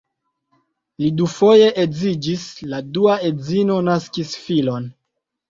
[1.03, 4.91] Li dufoje edziĝis, la dua edzino naskis filon.